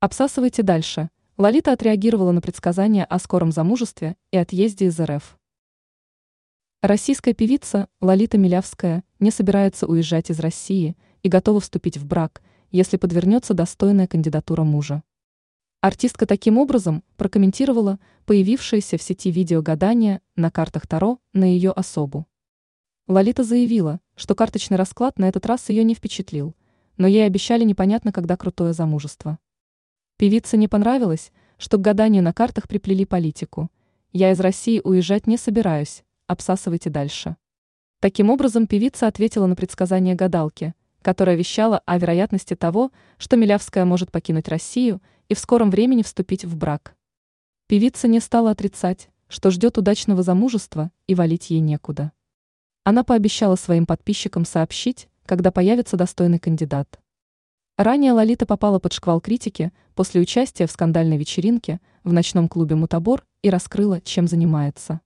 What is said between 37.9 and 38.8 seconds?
Таким образом,